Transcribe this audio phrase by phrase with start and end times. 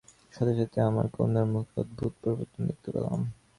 [0.33, 3.19] সাথে সাথে আমার কন্যার মুখে অদ্ভুত পরিবর্তন দেখতে পেলাম।